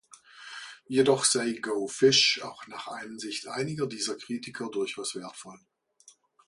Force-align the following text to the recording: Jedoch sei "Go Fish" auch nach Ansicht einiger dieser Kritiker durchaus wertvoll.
Jedoch 0.87 1.25
sei 1.25 1.59
"Go 1.61 1.85
Fish" 1.87 2.41
auch 2.41 2.65
nach 2.65 2.87
Ansicht 2.87 3.45
einiger 3.47 3.85
dieser 3.85 4.17
Kritiker 4.17 4.67
durchaus 4.71 5.13
wertvoll. 5.13 5.59